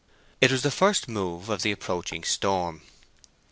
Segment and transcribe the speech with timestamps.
[0.41, 2.81] It was the first move of the approaching storm.